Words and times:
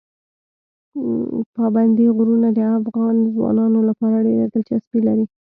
پابندي 1.55 2.05
غرونه 2.15 2.47
د 2.57 2.59
افغان 2.81 3.15
ځوانانو 3.35 3.79
لپاره 3.89 4.23
ډېره 4.27 4.45
دلچسپي 4.53 4.99
لري. 5.07 5.25